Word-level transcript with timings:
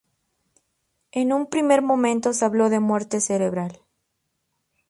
En 1.11 1.31
un 1.31 1.45
primer 1.45 1.83
momento 1.83 2.33
se 2.33 2.43
habló 2.43 2.69
de 2.71 2.79
muerte 2.79 3.21
cerebral. 3.21 3.83